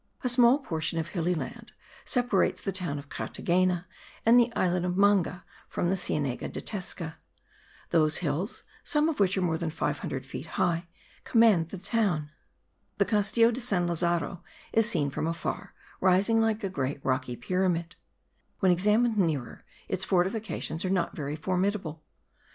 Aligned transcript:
A 0.23 0.29
small 0.29 0.57
portion 0.57 0.97
of 0.97 1.09
hilly 1.09 1.35
land 1.35 1.73
separates 2.05 2.59
the 2.59 2.71
town 2.71 2.97
of 2.97 3.07
Carthagena 3.07 3.85
and 4.25 4.39
the 4.39 4.51
islet 4.55 4.83
of 4.83 4.97
Manga 4.97 5.45
from 5.69 5.91
the 5.91 5.95
Cienega 5.95 6.47
de 6.47 6.59
Tesca. 6.59 7.17
Those 7.91 8.17
hills, 8.17 8.63
some 8.83 9.09
of 9.09 9.19
which 9.19 9.37
are 9.37 9.43
more 9.43 9.59
than 9.59 9.69
500 9.69 10.25
feet 10.25 10.47
high, 10.57 10.87
command 11.23 11.69
the 11.69 11.77
town. 11.77 12.31
The 12.97 13.05
Castillo 13.05 13.51
de 13.51 13.61
San 13.61 13.85
Lazaro 13.87 14.43
is 14.73 14.89
seen 14.89 15.11
from 15.11 15.27
afar 15.27 15.75
rising 15.99 16.41
like 16.41 16.63
a 16.63 16.69
great 16.71 16.99
rocky 17.05 17.35
pyramid; 17.35 17.95
when 18.59 18.71
examined 18.71 19.19
nearer 19.19 19.63
its 19.87 20.03
fortifications 20.03 20.83
are 20.83 20.89
not 20.89 21.15
very 21.15 21.35
formidable. 21.35 22.01